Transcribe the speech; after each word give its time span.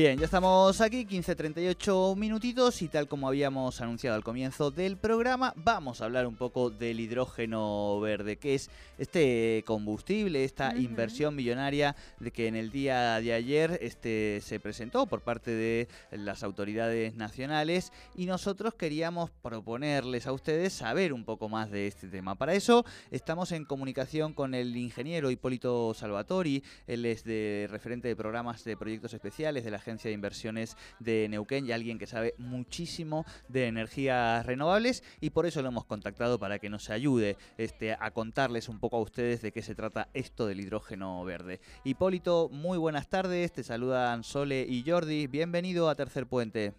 Bien, 0.00 0.18
ya 0.18 0.24
estamos 0.24 0.80
aquí, 0.80 1.04
15.38 1.04 2.16
minutitos 2.16 2.80
y 2.80 2.88
tal 2.88 3.06
como 3.06 3.28
habíamos 3.28 3.82
anunciado 3.82 4.16
al 4.16 4.24
comienzo 4.24 4.70
del 4.70 4.96
programa, 4.96 5.52
vamos 5.56 6.00
a 6.00 6.06
hablar 6.06 6.26
un 6.26 6.36
poco 6.36 6.70
del 6.70 7.00
hidrógeno 7.00 8.00
verde, 8.00 8.38
que 8.38 8.54
es 8.54 8.70
este 8.96 9.62
combustible, 9.66 10.44
esta 10.44 10.74
inversión 10.74 11.36
millonaria 11.36 11.96
de 12.18 12.30
que 12.30 12.46
en 12.46 12.56
el 12.56 12.70
día 12.70 13.20
de 13.20 13.34
ayer 13.34 13.78
este, 13.82 14.40
se 14.42 14.58
presentó 14.58 15.04
por 15.04 15.20
parte 15.20 15.50
de 15.50 15.86
las 16.12 16.44
autoridades 16.44 17.14
nacionales 17.14 17.92
y 18.14 18.24
nosotros 18.24 18.72
queríamos 18.72 19.28
proponerles 19.42 20.26
a 20.26 20.32
ustedes 20.32 20.72
saber 20.72 21.12
un 21.12 21.26
poco 21.26 21.50
más 21.50 21.70
de 21.70 21.86
este 21.86 22.08
tema. 22.08 22.36
Para 22.36 22.54
eso 22.54 22.86
estamos 23.10 23.52
en 23.52 23.66
comunicación 23.66 24.32
con 24.32 24.54
el 24.54 24.74
ingeniero 24.78 25.30
Hipólito 25.30 25.92
Salvatori, 25.92 26.64
él 26.86 27.04
es 27.04 27.22
de 27.22 27.68
referente 27.70 28.08
de 28.08 28.16
programas 28.16 28.64
de 28.64 28.78
proyectos 28.78 29.12
especiales 29.12 29.62
de 29.62 29.70
la 29.70 29.78
Agencia 29.90 30.08
de 30.08 30.14
Inversiones 30.14 30.76
de 31.00 31.28
Neuquén 31.28 31.66
y 31.66 31.72
alguien 31.72 31.98
que 31.98 32.06
sabe 32.06 32.34
muchísimo 32.38 33.24
de 33.48 33.66
energías 33.66 34.46
renovables 34.46 35.02
y 35.20 35.30
por 35.30 35.46
eso 35.46 35.62
lo 35.62 35.68
hemos 35.68 35.84
contactado 35.84 36.38
para 36.38 36.60
que 36.60 36.70
nos 36.70 36.90
ayude 36.90 37.36
este, 37.58 37.96
a 37.98 38.10
contarles 38.12 38.68
un 38.68 38.78
poco 38.78 38.98
a 38.98 39.00
ustedes 39.00 39.42
de 39.42 39.50
qué 39.50 39.62
se 39.62 39.74
trata 39.74 40.08
esto 40.14 40.46
del 40.46 40.60
hidrógeno 40.60 41.24
verde. 41.24 41.60
Hipólito, 41.82 42.48
muy 42.50 42.78
buenas 42.78 43.08
tardes, 43.08 43.52
te 43.52 43.64
saludan 43.64 44.22
Sole 44.22 44.64
y 44.68 44.88
Jordi, 44.88 45.26
bienvenido 45.26 45.88
a 45.88 45.96
Tercer 45.96 46.26
Puente. 46.26 46.72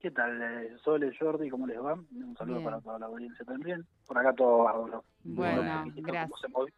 ¿Qué 0.00 0.10
tal, 0.10 0.40
eh, 0.40 0.76
Sole, 0.82 1.14
Jordi? 1.18 1.50
¿Cómo 1.50 1.66
les 1.66 1.78
va? 1.78 1.94
Un 1.94 2.36
saludo 2.38 2.62
para 2.62 2.80
toda 2.80 2.98
la 2.98 3.06
audiencia 3.06 3.44
también. 3.44 3.84
Por 4.06 4.16
acá 4.16 4.32
todo 4.32 4.64
bárbaro. 4.64 5.04
Bueno, 5.24 5.62
gracias. 5.96 6.30
Cómo 6.30 6.36
se, 6.38 6.48
movió, 6.48 6.74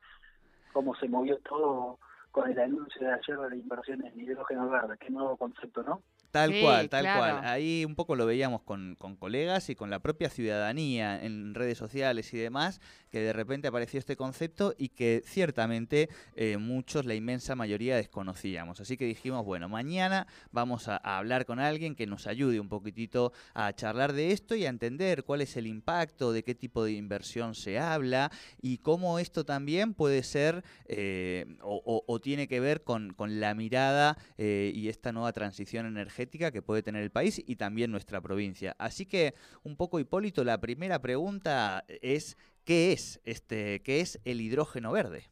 cómo 0.73 0.95
se 0.97 1.09
movió 1.09 1.39
todo 1.41 1.99
con 2.31 2.51
el 2.51 2.59
anuncio 2.59 3.01
de 3.01 3.13
ayer 3.13 3.39
de 3.39 3.51
las 3.51 3.59
inversiones 3.59 4.13
en 4.13 4.21
hidrógeno 4.21 4.69
verde. 4.69 4.97
Qué 4.99 5.11
nuevo 5.11 5.37
concepto, 5.37 5.83
¿no? 5.83 6.03
Tal 6.31 6.61
cual, 6.61 6.91
tal 6.91 7.05
cual. 7.05 7.41
Ahí 7.45 7.85
un 7.87 7.95
poco 7.95 8.15
lo 8.15 8.27
veíamos 8.27 8.63
con, 8.63 8.97
con, 8.97 9.17
colegas 9.17 9.71
y 9.71 9.75
con 9.75 9.89
la 9.89 10.01
propia 10.01 10.29
ciudadanía 10.29 11.25
en 11.25 11.55
redes 11.55 11.79
sociales 11.79 12.35
y 12.35 12.39
demás, 12.39 12.81
que 13.11 13.21
de 13.21 13.33
repente 13.33 13.69
apareció 13.69 13.99
este 13.99 14.17
concepto 14.17 14.75
y 14.77 14.91
que 14.91 15.23
ciertamente 15.25 16.11
eh, 16.37 16.59
muchos, 16.59 17.07
la 17.07 17.15
inmensa 17.15 17.55
mayoría, 17.55 17.97
desconocíamos. 17.97 18.81
Así 18.81 18.99
que 18.99 19.07
dijimos, 19.07 19.45
bueno, 19.47 19.71
mañana 19.71 20.27
vamos 20.53 20.89
a, 20.89 20.97
hablar 20.99 21.47
con 21.47 21.61
alguien 21.61 21.95
que 21.95 22.07
nos 22.07 22.27
ayude 22.27 22.61
un 22.61 22.69
poquitito 22.69 23.33
a 23.55 23.73
charlar 23.73 24.13
de 24.13 24.33
esto 24.33 24.55
y 24.55 24.67
a 24.67 24.69
entender 24.69 25.25
cuál 25.25 25.41
es 25.41 25.57
el 25.57 25.67
impacto, 25.67 26.33
de 26.33 26.45
qué 26.45 26.55
tipo 26.55 26.85
de 26.85 26.93
inversión 26.93 27.55
se 27.55 27.79
habla 27.79 28.31
y 28.61 28.79
cómo 28.79 29.19
esto 29.19 29.45
también 29.45 29.95
puede 29.95 30.23
ser 30.23 30.63
eh, 30.87 31.47
o, 31.63 32.21
tiene 32.21 32.49
que 32.49 32.61
ver 32.61 32.83
con, 32.83 33.15
con 33.15 33.41
la 33.41 33.55
mirada 33.55 34.19
eh, 34.37 34.73
y 34.75 34.89
esta 34.89 35.13
nueva 35.13 35.33
transición 35.33 35.87
energética 35.87 36.18
que 36.27 36.63
puede 36.63 36.83
tener 36.83 37.03
el 37.03 37.11
país 37.11 37.43
y 37.47 37.57
también 37.57 37.91
nuestra 37.91 38.21
provincia. 38.21 38.75
Así 38.79 39.07
que, 39.07 39.35
un 39.63 39.77
poco 39.77 40.01
Hipólito, 40.01 40.45
la 40.45 40.61
primera 40.61 41.01
pregunta 41.01 41.85
es, 41.89 42.37
¿qué 42.65 42.93
es, 42.93 43.21
este, 43.25 43.81
qué 43.83 44.01
es 44.01 44.21
el 44.25 44.41
hidrógeno 44.41 44.93
verde? 44.93 45.25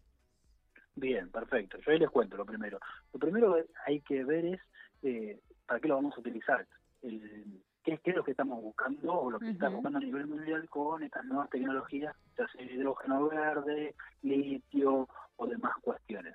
Bien, 0.94 1.28
perfecto. 1.30 1.78
Yo 1.78 1.92
ahí 1.92 1.98
les 1.98 2.10
cuento 2.10 2.36
lo 2.36 2.46
primero. 2.46 2.78
Lo 3.12 3.18
primero 3.18 3.54
que 3.54 3.66
hay 3.86 4.00
que 4.00 4.24
ver 4.24 4.46
es 4.46 4.60
eh, 5.02 5.38
para 5.66 5.80
qué 5.80 5.88
lo 5.88 5.96
vamos 5.96 6.14
a 6.16 6.20
utilizar. 6.20 6.66
qué, 7.02 8.00
es 8.02 8.16
lo 8.16 8.24
que 8.24 8.30
estamos 8.30 8.62
buscando 8.62 9.12
o 9.12 9.30
lo 9.30 9.38
que 9.38 9.50
está 9.50 9.68
buscando 9.68 9.98
a 9.98 10.02
nivel 10.02 10.26
mundial 10.26 10.68
con 10.68 11.02
estas 11.02 11.24
nuevas 11.24 11.50
tecnologías, 11.50 12.16
ya 12.38 12.48
sea 12.48 12.62
el 12.62 12.70
hidrógeno 12.70 13.28
verde, 13.28 13.94
litio 14.22 15.08
o 15.36 15.46
demás 15.46 15.74
cuestiones. 15.82 16.34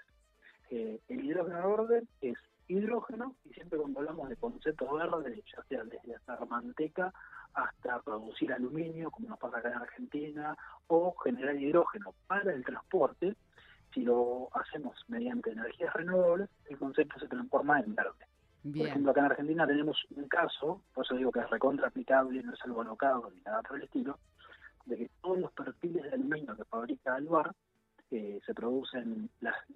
Eh, 0.70 1.00
el 1.10 1.26
hidrógeno 1.26 1.78
verde 1.78 2.04
es 2.22 2.38
hidrógeno, 2.72 3.36
y 3.46 3.54
siempre 3.54 3.78
cuando 3.80 4.00
hablamos 4.00 4.30
de 4.30 4.38
conceptos 4.38 4.90
verdes, 4.92 5.44
ya 5.46 5.64
sea 5.64 5.84
desde 5.84 6.16
hacer 6.16 6.48
manteca 6.48 7.14
hasta 7.54 8.02
producir 8.02 8.54
aluminio, 8.54 9.12
como 9.12 9.30
nos 9.30 9.40
pasa 9.40 9.58
acá 9.58 9.70
en 9.70 9.76
Argentina, 9.76 10.58
o 10.88 11.14
generar 11.24 11.56
hidrógeno 11.56 12.14
para 12.28 12.54
el 12.54 12.64
transporte, 12.64 13.36
si 13.94 14.02
lo 14.02 14.50
hacemos 14.54 14.96
mediante 15.10 15.52
energías 15.52 15.94
renovables, 15.94 16.50
el 16.70 16.78
concepto 16.78 17.20
se 17.20 17.28
transforma 17.28 17.80
en 17.80 17.94
verde. 17.94 18.26
Por 18.64 18.88
ejemplo, 18.88 19.12
acá 19.12 19.22
en 19.22 19.26
Argentina 19.26 19.68
tenemos 19.68 19.98
un 20.16 20.28
caso, 20.28 20.82
por 20.94 21.04
eso 21.04 21.16
digo 21.16 21.32
que 21.32 21.40
es 21.40 21.50
recontra 21.50 21.88
aplicable, 21.88 22.44
no 22.44 22.54
es 22.54 22.62
algo 22.64 22.82
alocado 22.82 23.32
ni 23.34 23.42
nada 23.42 23.62
por 23.64 23.78
el 23.78 23.84
estilo, 23.84 24.20
de 24.86 24.98
que 24.98 25.10
todos 25.22 25.40
los 25.40 25.52
perfiles 25.52 26.04
de 26.04 26.14
aluminio 26.14 26.56
que 26.56 26.66
fabrica 26.66 27.16
Alvar 27.16 27.54
que 28.12 28.42
se 28.46 28.54
producen 28.54 29.30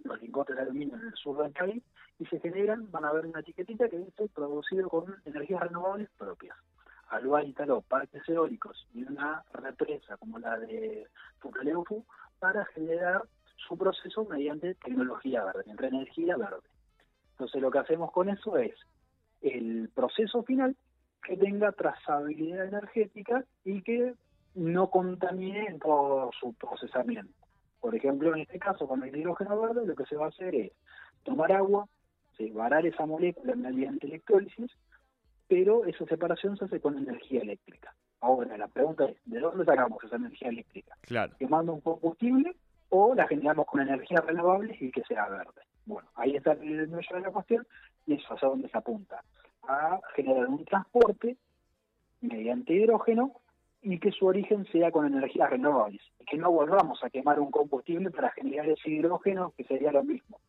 los 0.03 0.21
lingotes 0.21 0.57
de 0.57 0.61
aluminio 0.63 0.97
en 0.97 1.07
el 1.07 1.13
sur 1.15 1.41
del 1.41 1.53
país 1.53 1.81
y 2.19 2.25
se 2.25 2.41
generan, 2.41 2.91
van 2.91 3.05
a 3.05 3.13
ver 3.13 3.25
una 3.25 3.39
etiquetita 3.39 3.87
que 3.87 3.97
dice 3.97 4.27
producido 4.27 4.89
con 4.89 5.15
energías 5.23 5.61
renovables 5.61 6.09
propias. 6.17 6.57
Al 7.07 7.25
instaló 7.45 7.79
parques 7.79 8.27
eólicos 8.27 8.87
y 8.93 9.03
una 9.03 9.41
represa 9.53 10.17
como 10.17 10.37
la 10.37 10.59
de 10.59 11.07
Fucaleufu 11.39 12.03
para 12.37 12.65
generar 12.65 13.23
su 13.55 13.77
proceso 13.77 14.25
mediante 14.25 14.75
tecnología 14.75 15.45
verde, 15.45 15.63
entre 15.67 15.87
energía 15.87 16.35
verde. 16.35 16.67
Entonces 17.31 17.61
lo 17.61 17.71
que 17.71 17.79
hacemos 17.79 18.11
con 18.11 18.27
eso 18.27 18.57
es 18.57 18.75
el 19.41 19.89
proceso 19.95 20.43
final 20.43 20.75
que 21.23 21.37
tenga 21.37 21.71
trazabilidad 21.71 22.65
energética 22.65 23.45
y 23.63 23.81
que 23.81 24.13
no 24.55 24.89
contamine 24.89 25.79
todo 25.81 26.31
su 26.37 26.53
procesamiento. 26.53 27.44
Por 27.85 27.93
ejemplo, 27.93 28.33
en 28.33 28.41
este 28.41 28.57
caso, 28.57 28.87
con 28.87 29.03
el 29.03 29.15
hidrógeno 29.15 29.61
verde, 29.61 29.85
lo 29.85 29.93
que 29.93 30.07
se 30.07 30.15
va 30.15 30.25
a 30.25 30.29
hacer 30.29 30.55
es 30.55 30.71
tomar 31.21 31.51
agua, 31.51 31.87
separar 32.35 32.83
esa 32.83 33.05
molécula 33.05 33.53
mediante 33.53 34.07
electrólisis, 34.07 34.71
pero 35.47 35.85
esa 35.85 36.03
separación 36.05 36.57
se 36.57 36.65
hace 36.65 36.79
con 36.79 36.97
energía 36.97 37.41
eléctrica. 37.41 37.93
Ahora, 38.21 38.57
la 38.57 38.67
pregunta 38.69 39.05
es, 39.05 39.17
¿de 39.25 39.39
dónde 39.39 39.65
sacamos 39.65 40.03
esa 40.03 40.15
energía 40.15 40.49
eléctrica? 40.49 40.97
Claro. 41.01 41.35
¿Quemando 41.37 41.73
un 41.73 41.81
combustible 41.81 42.55
o 42.89 43.13
la 43.13 43.27
generamos 43.27 43.67
con 43.67 43.81
energías 43.81 44.25
renovables 44.25 44.81
y 44.81 44.89
que 44.89 45.03
sea 45.03 45.29
verde? 45.29 45.61
Bueno, 45.85 46.09
ahí 46.15 46.35
está 46.35 46.53
el 46.53 46.61
medio 46.61 46.87
de 46.87 47.19
la 47.21 47.31
cuestión 47.31 47.67
y 48.07 48.15
eso 48.15 48.33
es 48.33 48.43
a 48.43 48.47
dónde 48.47 48.67
se 48.67 48.79
apunta. 48.79 49.23
A 49.67 49.99
generar 50.15 50.47
un 50.47 50.65
transporte 50.65 51.37
mediante 52.21 52.73
hidrógeno 52.73 53.41
y 53.85 53.99
que 53.99 54.11
su 54.11 54.25
origen 54.25 54.65
sea 54.71 54.91
con 54.91 55.05
energías 55.05 55.49
renovables, 55.49 56.01
que 56.27 56.37
no 56.37 56.51
volvamos 56.51 57.03
a 57.03 57.09
quemar 57.11 57.39
un 57.39 57.51
combustible 57.51 58.09
para 58.09 58.31
generar 58.31 58.67
ese 58.67 58.89
hidrógeno, 58.89 59.53
que 59.55 59.63
sería 59.63 59.91
lo 59.91 60.03
mismo 60.03 60.39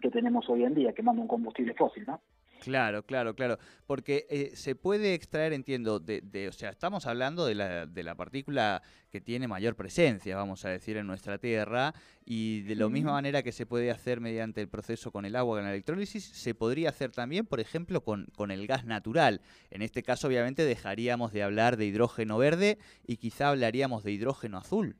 que 0.00 0.10
tenemos 0.10 0.48
hoy 0.48 0.64
en 0.64 0.74
día, 0.74 0.94
quemando 0.94 1.22
un 1.22 1.28
combustible 1.28 1.74
fósil, 1.74 2.04
¿no? 2.06 2.20
Claro, 2.60 3.02
claro, 3.02 3.34
claro. 3.34 3.58
Porque 3.86 4.26
eh, 4.28 4.50
se 4.54 4.74
puede 4.74 5.14
extraer, 5.14 5.52
entiendo, 5.52 5.98
de, 5.98 6.20
de, 6.20 6.48
o 6.48 6.52
sea, 6.52 6.70
estamos 6.70 7.06
hablando 7.06 7.46
de 7.46 7.54
la, 7.54 7.86
de 7.86 8.02
la 8.02 8.14
partícula 8.14 8.82
que 9.10 9.20
tiene 9.20 9.48
mayor 9.48 9.74
presencia, 9.74 10.36
vamos 10.36 10.64
a 10.64 10.68
decir, 10.68 10.96
en 10.96 11.06
nuestra 11.06 11.38
Tierra, 11.38 11.94
y 12.24 12.62
de 12.62 12.76
la 12.76 12.88
misma 12.88 13.12
manera 13.12 13.42
que 13.42 13.50
se 13.50 13.66
puede 13.66 13.90
hacer 13.90 14.20
mediante 14.20 14.60
el 14.60 14.68
proceso 14.68 15.10
con 15.10 15.24
el 15.24 15.34
agua, 15.34 15.56
con 15.56 15.64
la 15.64 15.70
electrólisis, 15.70 16.24
se 16.24 16.54
podría 16.54 16.90
hacer 16.90 17.10
también, 17.10 17.46
por 17.46 17.60
ejemplo, 17.60 18.02
con, 18.02 18.26
con 18.36 18.50
el 18.50 18.66
gas 18.66 18.84
natural. 18.84 19.40
En 19.70 19.82
este 19.82 20.02
caso, 20.02 20.28
obviamente, 20.28 20.64
dejaríamos 20.64 21.32
de 21.32 21.42
hablar 21.42 21.76
de 21.76 21.86
hidrógeno 21.86 22.38
verde 22.38 22.78
y 23.06 23.16
quizá 23.16 23.48
hablaríamos 23.48 24.04
de 24.04 24.12
hidrógeno 24.12 24.58
azul. 24.58 24.96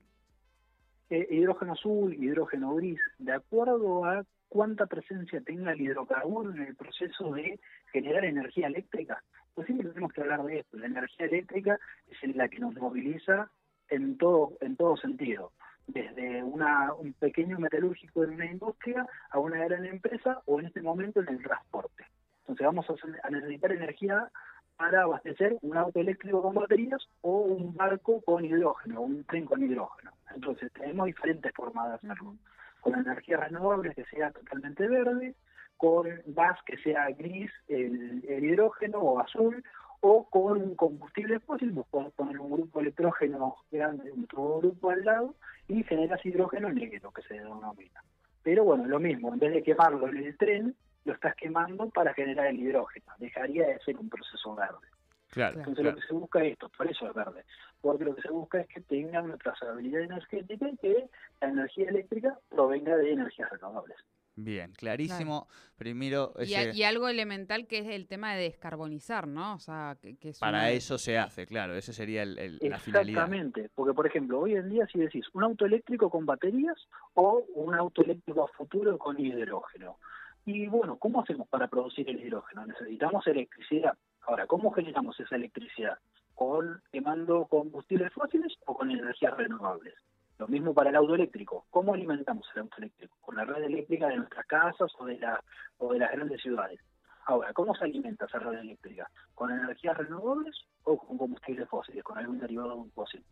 Eh, 1.10 1.26
hidrógeno 1.31 1.72
azul, 1.72 2.15
hidrógeno 2.15 2.75
gris, 2.76 3.00
de 3.19 3.32
acuerdo 3.32 4.05
a 4.05 4.25
cuánta 4.50 4.87
presencia 4.87 5.41
tenga 5.41 5.73
el 5.73 5.81
hidrocarburo 5.81 6.50
en 6.50 6.62
el 6.62 6.76
proceso 6.76 7.32
de 7.32 7.58
generar 7.93 8.25
energía 8.25 8.67
eléctrica. 8.67 9.23
Pues 9.55 9.67
siempre 9.67 9.88
tenemos 9.88 10.12
que 10.12 10.20
hablar 10.20 10.43
de 10.43 10.58
esto. 10.58 10.76
La 10.76 10.87
energía 10.87 11.26
eléctrica 11.26 11.79
es 12.11 12.37
la 12.37 12.49
que 12.49 12.58
nos 12.58 12.75
moviliza 12.75 13.49
en 13.88 14.19
todo, 14.19 14.58
en 14.61 14.76
todo 14.76 14.97
sentido. 14.97 15.52
Desde 15.87 16.43
una, 16.43 16.93
un 16.94 17.12
pequeño 17.14 17.58
metalúrgico 17.58 18.25
en 18.25 18.31
una 18.31 18.47
industria 18.47 19.06
a 19.31 19.38
una 19.38 19.64
gran 19.64 19.87
empresa 19.87 20.43
o 20.47 20.61
en 20.61 20.67
este 20.67 20.82
momento 20.82 21.20
en 21.20 21.29
el 21.29 21.43
transporte. 21.43 22.05
Entonces 22.41 22.67
vamos 22.67 22.87
a 23.23 23.31
necesitar 23.31 23.73
energía 23.73 24.31
para 24.76 25.02
abastecer 25.02 25.58
un 25.62 25.76
auto 25.76 26.00
eléctrico 26.00 26.43
con 26.43 26.55
baterías 26.55 27.06
o 27.20 27.43
un 27.43 27.75
barco 27.75 28.20
con 28.23 28.44
hidrógeno, 28.44 29.02
un 29.02 29.25
tren 29.25 29.44
con 29.44 29.62
hidrógeno. 29.62 30.11
Entonces 30.35 30.73
tenemos 30.73 31.06
diferentes 31.06 31.52
formas 31.55 31.88
de 31.88 31.94
hacerlo 31.94 32.35
con 32.81 32.94
energía 32.94 33.37
renovable 33.37 33.94
que 33.94 34.05
sea 34.05 34.31
totalmente 34.31 34.87
verde, 34.88 35.35
con 35.77 36.09
gas 36.27 36.59
que 36.67 36.77
sea 36.79 37.09
gris, 37.11 37.50
el, 37.69 38.23
hidrógeno 38.25 38.99
o 38.99 39.19
azul, 39.19 39.65
o 40.00 40.25
con 40.29 40.61
un 40.62 40.75
combustible 40.75 41.41
fósil, 41.41 41.73
vos 41.73 41.87
podés 41.91 42.12
poner 42.12 42.38
un 42.38 42.50
grupo 42.50 42.81
electrógeno 42.81 43.56
grande, 43.71 44.11
otro 44.25 44.59
grupo 44.59 44.91
al 44.91 45.05
lado, 45.05 45.35
y 45.69 45.82
generas 45.85 46.25
hidrógeno 46.25 46.71
negro, 46.71 47.11
que 47.12 47.23
se 47.23 47.35
denomina. 47.35 48.03
Pero 48.43 48.65
bueno, 48.65 48.87
lo 48.87 48.99
mismo, 48.99 49.33
en 49.33 49.38
vez 49.38 49.53
de 49.53 49.62
quemarlo 49.62 50.09
en 50.09 50.19
el 50.19 50.37
tren, 50.37 50.75
lo 51.05 51.12
estás 51.15 51.35
quemando 51.35 51.88
para 51.91 52.15
generar 52.15 52.47
el 52.47 52.59
hidrógeno. 52.61 53.06
Dejaría 53.19 53.67
de 53.67 53.79
ser 53.81 53.97
un 53.97 54.09
proceso 54.09 54.55
verde. 54.55 54.87
Claro, 55.31 55.59
Entonces 55.59 55.85
lo 55.85 55.94
que 55.94 56.03
se 56.03 56.12
busca 56.12 56.43
es 56.43 56.53
esto, 56.53 56.69
por 56.76 56.91
eso 56.91 57.06
es 57.06 57.15
verde, 57.15 57.44
porque 57.81 58.05
lo 58.05 58.15
que 58.15 58.23
se 58.23 58.31
busca 58.31 58.61
es 58.61 58.69
que 58.69 58.81
tenga 58.81 59.23
una 59.23 59.37
trazabilidad 59.37 60.03
energética 60.03 60.69
y 60.69 60.77
que 60.77 61.09
la 61.41 61.49
energía 61.49 61.88
eléctrica 61.88 62.38
provenga 62.49 62.97
de 62.97 63.12
energías 63.12 63.50
renovables. 63.50 63.97
Bien, 64.37 64.73
clarísimo. 64.73 65.49
Primero, 65.77 66.35
y, 66.38 66.55
y, 66.55 66.82
algo 66.82 67.09
elemental 67.09 67.67
que 67.67 67.79
es 67.79 67.88
el 67.88 68.06
tema 68.06 68.35
de 68.35 68.43
descarbonizar, 68.43 69.27
¿no? 69.27 69.55
O 69.55 69.59
sea, 69.59 69.97
que, 70.00 70.17
es 70.29 70.38
para 70.38 70.71
eso 70.71 70.99
se 70.99 71.19
hace, 71.19 71.47
claro, 71.47 71.75
ese 71.75 71.93
sería 71.93 72.23
el, 72.23 72.59
la 72.61 72.79
finalidad. 72.79 73.25
Exactamente, 73.25 73.71
porque 73.75 73.94
por 73.94 74.06
ejemplo, 74.06 74.41
hoy 74.41 74.55
en 74.55 74.69
día 74.69 74.87
si 74.93 74.99
decís 74.99 75.25
un 75.33 75.44
auto 75.44 75.65
eléctrico 75.65 76.11
con 76.11 76.26
baterías 76.26 76.76
o 77.15 77.44
un 77.55 77.75
auto 77.75 78.03
eléctrico 78.03 78.44
a 78.44 78.49
futuro 78.49 78.99
con 78.99 79.19
hidrógeno. 79.19 79.99
Y 80.44 80.67
bueno, 80.69 80.97
¿cómo 80.99 81.23
hacemos 81.23 81.49
para 81.49 81.69
producir 81.69 82.09
el 82.09 82.21
hidrógeno? 82.21 82.67
Necesitamos 82.67 83.26
electricidad. 83.26 83.94
Ahora, 84.23 84.47
¿cómo 84.47 84.71
generamos 84.71 85.19
esa 85.21 85.37
electricidad? 85.37 85.99
¿Con 86.40 86.81
quemando 86.90 87.44
combustibles 87.44 88.14
fósiles 88.14 88.56
o 88.64 88.75
con 88.75 88.90
energías 88.90 89.37
renovables? 89.37 89.92
Lo 90.38 90.48
mismo 90.48 90.72
para 90.72 90.88
el 90.88 90.96
auto 90.96 91.14
eléctrico. 91.14 91.66
¿Cómo 91.69 91.92
alimentamos 91.92 92.48
el 92.54 92.62
auto 92.62 92.76
eléctrico? 92.78 93.14
Con 93.20 93.37
la 93.37 93.44
red 93.44 93.62
eléctrica 93.62 94.08
de 94.08 94.16
nuestras 94.16 94.46
casas 94.46 94.90
o 94.98 95.04
de, 95.04 95.19
las 95.19 96.12
grandes 96.12 96.40
ciudades. 96.40 96.81
Ahora, 97.26 97.52
¿cómo 97.52 97.75
se 97.75 97.84
alimenta 97.84 98.25
esa 98.25 98.38
red 98.38 98.58
eléctrica? 98.58 99.10
¿Con 99.34 99.50
energías 99.50 99.98
renovables 99.98 100.56
o 100.84 100.96
con 100.96 101.19
combustibles 101.19 101.69
fósiles, 101.69 102.02
con 102.02 102.16
algún 102.16 102.38
derivado 102.38 102.70
de 102.70 102.76
un 102.76 102.90
fósil? 102.92 103.22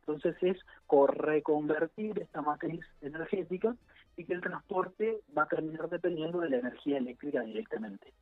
Entonces 0.00 0.34
es 0.42 0.58
reconvertir 1.06 2.18
esta 2.18 2.42
matriz 2.42 2.84
energética 3.00 3.76
y 4.16 4.24
que 4.24 4.32
el 4.32 4.40
transporte 4.40 5.20
va 5.38 5.44
a 5.44 5.48
terminar 5.48 5.88
dependiendo 5.88 6.40
de 6.40 6.50
la 6.50 6.56
energía 6.56 6.98
eléctrica 6.98 7.42
directamente. 7.42 8.12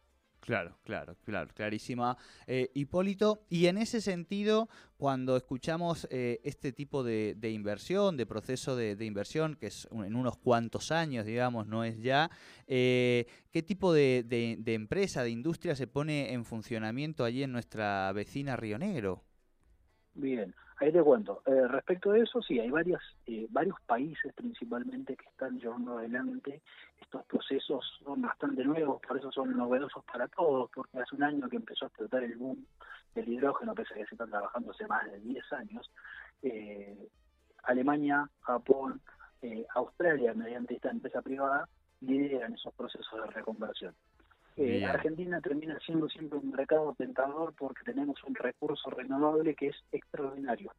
Claro, 0.44 0.76
claro, 0.84 1.16
claro, 1.24 1.50
clarísima. 1.54 2.18
Eh, 2.46 2.70
Hipólito, 2.74 3.46
y 3.48 3.64
en 3.64 3.78
ese 3.78 4.02
sentido, 4.02 4.68
cuando 4.98 5.38
escuchamos 5.38 6.06
eh, 6.10 6.38
este 6.44 6.70
tipo 6.70 7.02
de, 7.02 7.34
inversión, 7.50 8.18
de 8.18 8.26
proceso 8.26 8.76
de, 8.76 9.02
inversión, 9.06 9.56
que 9.56 9.68
es 9.68 9.88
en 9.90 10.14
unos 10.14 10.36
cuantos 10.36 10.92
años, 10.92 11.24
digamos, 11.24 11.66
no 11.66 11.82
es 11.82 11.98
ya, 11.98 12.30
eh, 12.66 13.24
¿qué 13.52 13.62
tipo 13.62 13.94
de, 13.94 14.22
de, 14.26 14.74
empresa, 14.74 15.22
de 15.22 15.30
industria 15.30 15.74
se 15.74 15.86
pone 15.86 16.34
en 16.34 16.44
funcionamiento 16.44 17.24
allí 17.24 17.42
en 17.42 17.50
nuestra 17.50 18.12
vecina 18.12 18.54
Río 18.54 18.78
Negro? 18.78 19.24
Bien, 20.12 20.54
ahí 20.76 20.92
te 20.92 21.02
cuento. 21.02 21.42
Eh, 21.46 21.68
respecto 21.68 22.12
de 22.12 22.20
eso, 22.20 22.42
sí, 22.42 22.58
hay 22.58 22.70
varias, 22.70 23.02
eh, 23.26 23.46
varios 23.50 23.80
países 23.86 24.32
principalmente 24.34 25.16
que 25.16 25.26
están 25.26 25.58
llevando 25.58 25.98
adelante 25.98 26.62
estos 27.00 27.24
procesos, 27.26 27.84
son 28.02 28.22
bastante 28.22 28.64
nuevos, 28.64 29.00
por 29.06 29.16
eso 29.16 29.30
son 29.30 29.56
novedosos 29.56 30.04
para 30.04 30.26
todos, 30.28 30.70
porque 30.74 30.98
hace 30.98 31.14
un 31.16 31.22
año 31.22 31.48
que 31.48 31.56
empezó 31.56 31.84
a 31.84 31.88
explotar 31.88 32.24
el 32.24 32.36
boom 32.36 32.64
del 33.14 33.28
hidrógeno, 33.28 33.74
pese 33.74 33.94
a 33.94 33.96
que 33.98 34.06
se 34.06 34.14
están 34.14 34.30
trabajando 34.30 34.72
hace 34.72 34.86
más 34.86 35.10
de 35.10 35.20
10 35.20 35.52
años. 35.52 35.90
Eh, 36.42 37.08
Alemania, 37.64 38.28
Japón, 38.40 39.00
Australia, 39.74 40.32
mediante 40.32 40.74
esta 40.74 40.90
empresa 40.90 41.20
privada, 41.20 41.68
lideran 42.00 42.54
esos 42.54 42.72
procesos 42.74 43.22
de 43.22 43.30
reconversión. 43.30 43.94
Eh, 44.56 44.84
Argentina 44.84 45.40
termina 45.40 45.78
siendo 45.80 46.08
siempre 46.08 46.38
un 46.38 46.50
mercado 46.50 46.94
tentador 46.96 47.54
porque 47.54 47.82
tenemos 47.84 48.22
un 48.24 48.34
recurso 48.34 48.88
renovable 48.90 49.54
que 49.54 49.68
es 49.68 49.76
extraordinario. 49.90 50.72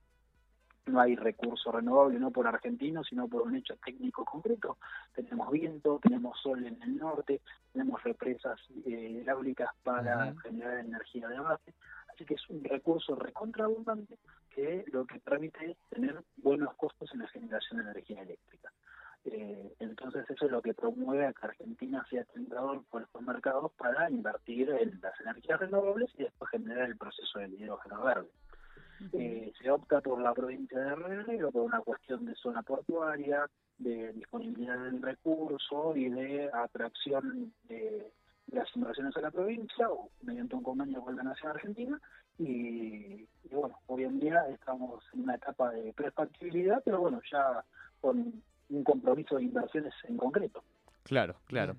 No 0.86 1.01
hay 1.01 1.16
recurso 1.16 1.72
renovable 1.72 2.19
no 2.19 2.31
por 2.31 2.48
argentino, 2.48 3.04
sino 3.04 3.27
por 3.27 3.42
un 3.42 3.56
hecho 3.56 3.75
técnico 3.83 4.24
concreto. 4.24 4.77
Tenemos 5.13 5.51
viento, 5.51 6.00
tenemos 6.01 6.39
sol 6.39 6.63
en 6.63 6.81
el 6.83 6.98
norte, 6.98 7.42
tenemos 7.74 8.01
represas 8.04 8.60
eh, 8.86 9.19
hidráulicas 9.22 9.69
para 9.83 10.33
generar 10.44 10.80
energía 10.80 11.27
de 11.27 11.39
base. 11.39 11.74
Así 12.13 12.24
que 12.24 12.36
es 12.36 12.50
un 12.50 12.63
recurso 12.63 13.16
recontraabundante 13.16 14.18
que 14.51 14.86
lo 14.94 15.06
que 15.06 15.19
permite 15.19 15.72
es 15.72 15.77
tener 15.89 16.24
buenos 16.38 16.74
costos 16.75 17.12
en 17.13 17.19
la 17.19 17.27
generación 17.27 17.83
de 17.83 17.92
energía 17.92 18.22
eléctrica. 18.22 18.55
Eh, 19.25 19.74
entonces 19.80 20.30
eso 20.30 20.45
es 20.45 20.51
lo 20.51 20.62
que 20.62 20.74
promueve 20.74 21.25
a 21.25 21.33
que 21.33 21.48
Argentina 21.48 22.06
sea 22.10 22.24
tentador 22.25 22.83
por 22.92 23.01
estos 23.01 23.22
mercados 23.24 23.72
para 23.74 24.10
invertir 24.10 24.69
en 24.69 25.00
las 25.01 25.19
energías 25.19 25.60
renovables 25.60 26.12
y 26.18 26.24
después 26.24 26.51
generar 26.51 26.88
el 26.89 26.98
proceso 26.98 27.39
del 27.39 27.54
hidrógeno 27.54 28.04
verde. 28.04 28.30
Eh, 29.13 29.51
se 29.60 29.69
opta 29.69 30.00
por 30.01 30.22
la 30.22 30.33
provincia 30.33 30.80
de 30.80 30.95
Río 30.95 31.51
por 31.51 31.63
una 31.63 31.81
cuestión 31.81 32.25
de 32.25 32.36
zona 32.36 32.62
portuaria, 32.62 33.50
de 33.77 34.13
disponibilidad 34.13 34.77
del 34.77 35.01
recurso 35.01 35.95
y 35.95 36.10
de 36.10 36.50
atracción 36.54 37.51
de, 37.68 38.13
las 38.51 38.74
inversiones 38.75 39.18
a 39.18 39.22
la 39.22 39.31
provincia 39.31 39.89
o 39.89 40.10
mediante 40.22 40.56
un 40.56 40.63
convenio 40.63 41.01
con 41.01 41.16
la 41.16 41.24
Nación 41.24 41.51
Argentina 41.51 42.00
y, 42.38 43.27
y, 43.44 43.50
bueno, 43.51 43.80
hoy 43.88 44.04
en 44.04 44.19
día 44.19 44.48
estamos 44.50 45.04
en 45.13 45.24
una 45.24 45.36
etapa 45.36 45.72
de 45.72 45.92
prefactibilidad, 45.94 46.81
pero 46.86 47.01
bueno, 47.01 47.19
ya 47.30 47.66
con 48.00 48.42
un 48.69 48.83
compromiso 48.83 49.38
de 49.38 49.44
inversiones 49.44 49.94
en 50.07 50.17
concreto. 50.17 50.63
Claro, 51.03 51.35
claro. 51.45 51.75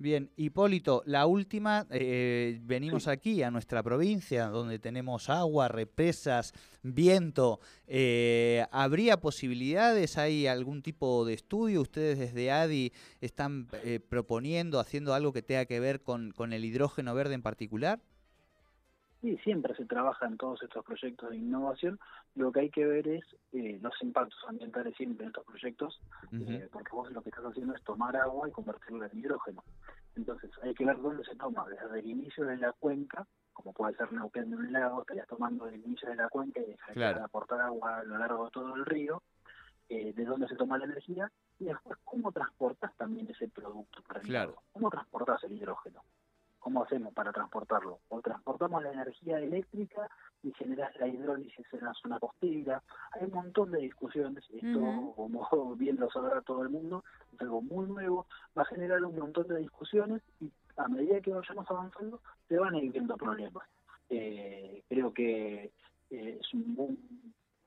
Bien, 0.00 0.30
Hipólito, 0.36 1.02
la 1.04 1.26
última, 1.26 1.86
eh, 1.90 2.58
venimos 2.62 3.06
aquí 3.06 3.42
a 3.42 3.50
nuestra 3.50 3.82
provincia 3.82 4.46
donde 4.46 4.78
tenemos 4.78 5.28
agua, 5.28 5.68
represas, 5.68 6.54
viento. 6.82 7.60
Eh, 7.86 8.64
¿Habría 8.70 9.20
posibilidades? 9.20 10.16
¿Hay 10.16 10.46
algún 10.46 10.80
tipo 10.80 11.26
de 11.26 11.34
estudio? 11.34 11.82
¿Ustedes 11.82 12.18
desde 12.18 12.50
ADI 12.50 12.94
están 13.20 13.68
eh, 13.84 14.00
proponiendo, 14.00 14.80
haciendo 14.80 15.12
algo 15.12 15.34
que 15.34 15.42
tenga 15.42 15.66
que 15.66 15.80
ver 15.80 16.00
con, 16.00 16.30
con 16.30 16.54
el 16.54 16.64
hidrógeno 16.64 17.14
verde 17.14 17.34
en 17.34 17.42
particular? 17.42 18.00
Sí, 19.20 19.36
siempre 19.44 19.74
se 19.74 19.84
trabaja 19.84 20.26
en 20.26 20.38
todos 20.38 20.62
estos 20.62 20.84
proyectos 20.84 21.30
de 21.30 21.36
innovación. 21.36 21.98
Lo 22.34 22.50
que 22.52 22.60
hay 22.60 22.70
que 22.70 22.86
ver 22.86 23.06
es 23.06 23.24
eh, 23.52 23.78
los 23.82 23.92
impactos 24.02 24.38
ambientales 24.48 24.96
siempre 24.96 25.24
en 25.24 25.28
estos 25.28 25.44
proyectos, 25.44 26.00
eh, 26.32 26.68
porque 26.72 26.92
vos 26.92 27.10
lo 27.12 27.20
que 27.22 27.28
estás 27.28 27.44
haciendo 27.44 27.74
es 27.74 27.82
tomar 27.84 28.16
agua 28.16 28.48
y 28.48 28.52
convertirlo 28.52 29.04
en 29.04 29.18
hidrógeno. 29.18 29.62
Entonces 30.16 30.50
hay 30.62 30.74
que 30.74 30.86
ver 30.86 31.00
dónde 31.00 31.24
se 31.24 31.36
toma, 31.36 31.66
desde 31.68 31.98
el 31.98 32.06
inicio 32.06 32.46
de 32.46 32.56
la 32.56 32.72
cuenca, 32.72 33.26
como 33.52 33.74
puede 33.74 33.94
ser 33.96 34.10
Neuquén 34.12 34.50
de 34.50 34.56
un 34.56 34.72
lago, 34.72 35.02
estarías 35.02 35.26
tomando 35.26 35.66
el 35.68 35.84
inicio 35.84 36.08
de 36.08 36.16
la 36.16 36.28
cuenca 36.28 36.60
y 36.60 36.70
dejar 36.70 36.96
de 36.96 37.22
aportar 37.22 37.60
agua 37.60 37.98
a 37.98 38.04
lo 38.04 38.16
largo 38.16 38.46
de 38.46 38.50
todo 38.52 38.74
el 38.74 38.86
río, 38.86 39.22
eh, 39.90 40.14
de 40.14 40.24
dónde 40.24 40.48
se 40.48 40.56
toma 40.56 40.78
la 40.78 40.86
energía, 40.86 41.30
y 41.58 41.66
después 41.66 41.98
cómo 42.04 42.32
transportas 42.32 42.96
también 42.96 43.28
ese 43.28 43.48
producto 43.48 44.02
para 44.02 44.20
claro. 44.20 44.62
¿Cómo 44.72 44.88
transportas 44.88 45.44
el 45.44 45.52
hidrógeno? 45.52 46.02
¿Cómo 46.60 46.84
hacemos 46.84 47.12
para 47.14 47.32
transportarlo? 47.32 48.00
O 48.10 48.20
transportamos 48.20 48.82
la 48.82 48.92
energía 48.92 49.38
eléctrica 49.38 50.08
y 50.42 50.52
generas 50.52 50.94
la 51.00 51.08
hidrólisis 51.08 51.66
en 51.72 51.84
la 51.84 51.94
zona 51.94 52.18
costera. 52.18 52.82
Hay 53.12 53.24
un 53.24 53.32
montón 53.32 53.70
de 53.72 53.78
discusiones. 53.78 54.44
Esto, 54.50 55.14
como 55.16 55.76
bien 55.76 55.96
lo 55.98 56.10
sabrá 56.10 56.42
todo 56.42 56.62
el 56.62 56.68
mundo, 56.68 57.02
es 57.32 57.40
algo 57.40 57.62
muy 57.62 57.86
nuevo. 57.86 58.26
Va 58.56 58.62
a 58.62 58.66
generar 58.66 59.02
un 59.02 59.18
montón 59.18 59.48
de 59.48 59.58
discusiones 59.58 60.22
y 60.40 60.50
a 60.76 60.86
medida 60.88 61.20
que 61.20 61.32
vayamos 61.32 61.70
avanzando, 61.70 62.20
se 62.48 62.58
van 62.58 62.74
a 62.74 62.78
ir 62.78 62.92
viendo 62.92 63.16
problemas. 63.16 63.66
Eh, 64.10 64.82
creo 64.88 65.12
que 65.14 65.72
eh, 66.10 66.38
es 66.40 66.54
un 66.54 66.74
boom 66.74 66.98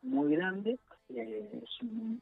muy 0.03 0.35
grande 0.35 0.77
eh, 1.09 1.63
son, 1.79 2.21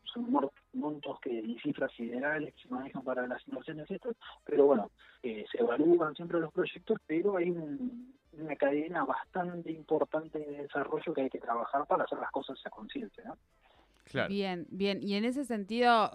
montos 0.74 1.20
que 1.22 1.32
y 1.32 1.60
cifras 1.60 1.94
federales 1.96 2.54
que 2.56 2.64
se 2.64 2.70
manejan 2.70 3.04
para 3.04 3.28
las 3.28 3.46
inversiones 3.48 3.90
estas, 3.90 4.16
pero 4.46 4.66
bueno, 4.66 4.92
eh, 5.24 5.46
se 5.52 5.60
evalúan 5.60 6.16
siempre 6.16 6.40
los 6.40 6.52
proyectos, 6.52 6.98
pero 7.06 7.38
hay 7.38 7.52
una 7.52 8.56
cadena 8.56 9.06
bastante 9.06 9.72
importante 9.72 10.40
de 10.40 10.64
desarrollo 10.64 11.14
que 11.14 11.22
hay 11.22 11.30
que 11.30 11.40
trabajar 11.40 11.86
para 11.86 12.06
hacer 12.06 12.20
las 12.20 12.32
cosas 12.32 12.60
a 12.66 12.70
conciencia, 12.70 13.24
¿no? 13.26 13.38
Bien, 14.28 14.68
bien. 14.70 15.02
Y 15.02 15.16
en 15.16 15.26
ese 15.26 15.46
sentido, 15.46 16.12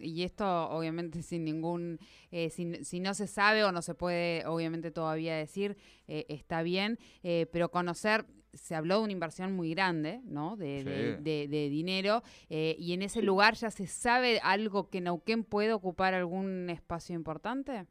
y 0.00 0.22
esto 0.22 0.46
obviamente 0.70 1.22
sin 1.22 1.44
ningún, 1.44 1.98
eh, 2.30 2.50
si, 2.50 3.00
no 3.00 3.14
se 3.14 3.26
sabe 3.26 3.64
o 3.64 3.72
no 3.72 3.82
se 3.82 3.94
puede 3.94 4.46
obviamente 4.46 4.90
todavía 4.90 5.36
decir, 5.36 5.76
eh, 6.08 6.26
está 6.28 6.62
bien, 6.62 6.98
eh, 7.22 7.46
pero 7.52 7.70
conocer, 7.70 8.24
se 8.52 8.74
habló 8.74 8.98
de 8.98 9.04
una 9.04 9.12
inversión 9.12 9.54
muy 9.54 9.74
grande, 9.74 10.20
¿no? 10.24 10.56
De, 10.56 10.84
de, 11.20 11.68
dinero, 11.70 12.22
y 12.48 12.92
en 12.92 13.02
ese 13.02 13.22
lugar 13.22 13.54
ya 13.54 13.70
se 13.70 13.86
sabe 13.86 14.40
algo 14.42 14.90
que 14.90 15.00
Neuquén 15.00 15.44
puede 15.44 15.72
ocupar 15.72 16.14
algún 16.14 16.68
espacio 16.70 17.14
importante. 17.14 17.86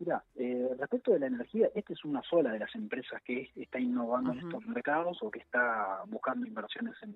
Mira, 0.00 0.24
eh, 0.34 0.74
respecto 0.78 1.12
de 1.12 1.18
la 1.18 1.26
energía, 1.26 1.68
esta 1.74 1.92
es 1.92 2.04
una 2.06 2.22
sola 2.22 2.52
de 2.52 2.58
las 2.58 2.74
empresas 2.74 3.20
que 3.22 3.50
está 3.54 3.78
innovando 3.78 4.32
en 4.32 4.38
estos 4.38 4.66
mercados 4.66 5.18
o 5.20 5.30
que 5.30 5.40
está 5.40 6.02
buscando 6.06 6.46
inversiones 6.46 6.94
en, 7.02 7.14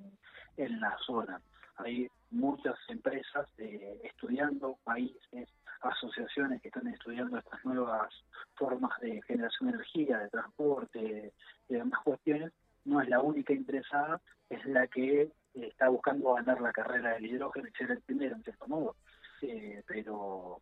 en 0.58 0.80
la 0.80 0.94
zona. 0.98 1.40
Hay 1.76 2.08
muchas 2.30 2.76
empresas 2.88 3.48
eh, 3.56 4.00
estudiando, 4.04 4.76
países, 4.84 5.48
asociaciones 5.80 6.60
que 6.60 6.68
están 6.68 6.86
estudiando 6.88 7.38
estas 7.38 7.64
nuevas 7.64 8.12
formas 8.54 8.92
de 9.00 9.22
generación 9.22 9.70
de 9.70 9.76
energía, 9.76 10.18
de 10.18 10.28
transporte, 10.28 11.32
y 11.70 11.74
demás 11.74 12.00
cuestiones, 12.04 12.52
no 12.84 13.00
es 13.00 13.08
la 13.08 13.13
única 13.24 13.52
interesada, 13.52 14.20
es 14.48 14.64
la 14.66 14.86
que 14.86 15.30
está 15.54 15.88
buscando 15.88 16.34
ganar 16.34 16.60
la 16.60 16.72
carrera 16.72 17.14
del 17.14 17.26
hidrógeno 17.26 17.68
y 17.68 17.72
ser 17.72 17.90
el 17.90 18.00
primero, 18.02 18.36
en 18.36 18.42
cierto 18.42 18.66
modo. 18.66 18.96
Eh, 19.42 19.82
pero 19.86 20.60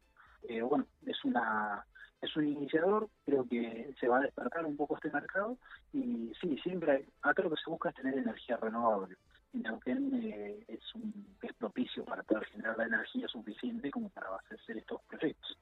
eh, 0.48 0.62
bueno, 0.62 0.86
es 1.06 1.24
una 1.24 1.84
es 2.20 2.36
un 2.36 2.46
iniciador, 2.46 3.08
creo 3.24 3.44
que 3.48 3.92
se 3.98 4.06
va 4.06 4.18
a 4.18 4.22
despertar 4.22 4.64
un 4.64 4.76
poco 4.76 4.94
este 4.94 5.10
mercado 5.10 5.58
y 5.92 6.32
sí, 6.40 6.56
siempre, 6.62 7.08
acá 7.20 7.42
lo 7.42 7.50
que 7.50 7.60
se 7.62 7.68
busca 7.68 7.88
es 7.88 7.96
tener 7.96 8.16
energía 8.16 8.56
renovable. 8.58 9.16
Y 9.52 9.58
Neuquén 9.58 10.14
eh, 10.22 10.64
es, 10.68 10.94
un, 10.94 11.36
es 11.42 11.52
propicio 11.54 12.04
para 12.04 12.22
poder 12.22 12.44
generar 12.46 12.78
la 12.78 12.84
energía 12.84 13.26
suficiente 13.26 13.90
como 13.90 14.08
para 14.10 14.28
hacer 14.36 14.78
estos 14.78 15.02
proyectos. 15.02 15.58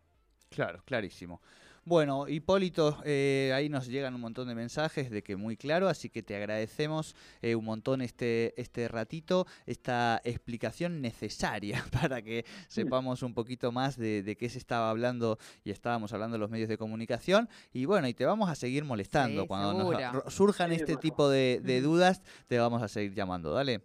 Claro, 0.50 0.82
clarísimo. 0.84 1.40
Bueno, 1.84 2.28
Hipólito, 2.28 2.98
eh, 3.04 3.52
ahí 3.54 3.70
nos 3.70 3.86
llegan 3.88 4.14
un 4.14 4.20
montón 4.20 4.46
de 4.48 4.54
mensajes 4.54 5.10
de 5.10 5.22
que 5.22 5.34
muy 5.34 5.56
claro, 5.56 5.88
así 5.88 6.10
que 6.10 6.22
te 6.22 6.36
agradecemos 6.36 7.16
eh, 7.40 7.54
un 7.54 7.64
montón 7.64 8.02
este, 8.02 8.60
este 8.60 8.86
ratito, 8.86 9.46
esta 9.64 10.20
explicación 10.24 11.00
necesaria 11.00 11.82
para 12.00 12.20
que 12.20 12.44
sepamos 12.68 13.22
un 13.22 13.32
poquito 13.32 13.72
más 13.72 13.96
de, 13.96 14.36
qué 14.38 14.48
se 14.50 14.58
estaba 14.58 14.90
hablando 14.90 15.38
y 15.64 15.70
estábamos 15.70 16.12
hablando 16.12 16.36
los 16.36 16.50
medios 16.50 16.68
de 16.68 16.76
comunicación. 16.76 17.48
Y 17.72 17.86
bueno, 17.86 18.08
y 18.08 18.14
te 18.14 18.26
vamos 18.26 18.50
a 18.50 18.54
seguir 18.54 18.84
molestando 18.84 19.46
cuando 19.46 19.90
surjan 20.28 20.72
este 20.72 20.96
tipo 20.96 21.30
de, 21.30 21.60
de 21.62 21.80
dudas, 21.80 22.22
te 22.46 22.58
vamos 22.58 22.82
a 22.82 22.88
seguir 22.88 23.14
llamando. 23.14 23.52
Dale. 23.52 23.80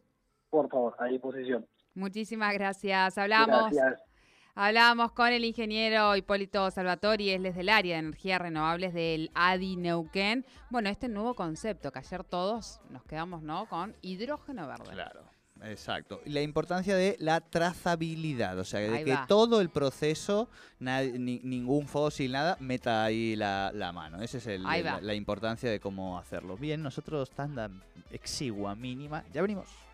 Por 0.50 0.70
favor, 0.70 0.96
a 1.00 1.06
disposición. 1.06 1.66
Muchísimas 1.94 2.54
gracias. 2.54 3.18
Hablamos. 3.18 3.72
Gracias. 3.72 4.15
Hablábamos 4.58 5.12
con 5.12 5.34
el 5.34 5.44
ingeniero 5.44 6.16
Hipólito 6.16 6.72
Salvatori, 6.72 7.30
él 7.30 7.46
es 7.46 7.58
del 7.58 7.68
área 7.68 7.96
de 7.96 8.00
energías 8.00 8.40
renovables 8.40 8.94
del 8.94 9.30
ADI 9.36 9.76
Neuquén. 9.76 10.46
Bueno, 10.70 10.88
este 10.90 11.10
nuevo 11.10 11.34
concepto 11.34 11.92
que 11.92 12.00
ayer 12.00 12.24
todos 12.24 12.80
nos 12.90 13.04
quedamos 13.04 13.44
¿no? 13.44 13.68
con 13.68 13.94
hidrógeno 14.02 14.66
verde. 14.66 14.94
Claro. 14.94 15.24
Exacto. 15.62 16.22
Y 16.26 16.30
la 16.30 16.42
importancia 16.42 16.96
de 16.96 17.18
la 17.20 17.42
trazabilidad, 17.42 18.58
o 18.58 18.64
sea, 18.64 18.80
de 18.80 19.04
que 19.04 19.18
todo 19.28 19.60
el 19.60 19.70
proceso, 19.70 20.50
ningún 20.80 21.88
fósil, 21.88 22.32
nada, 22.32 22.56
meta 22.62 23.04
ahí 23.04 23.36
la, 23.36 23.92
mano. 23.94 24.22
Esa 24.22 24.38
es 24.38 24.60
la, 24.60 25.02
la, 25.02 25.14
importancia 25.16 25.70
de 25.70 25.82
cómo 25.82 26.18
hacerlo. 26.18 26.56
Bien, 26.56 26.82
nosotros 26.82 27.30
tanda 27.32 27.70
exigua, 28.12 28.76
mínima. 28.76 29.24
Ya 29.34 29.42
venimos. 29.42 29.85